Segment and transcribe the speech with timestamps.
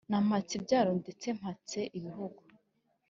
[0.09, 2.41] na mpatsibyaro ndetse mpatse ibihugu.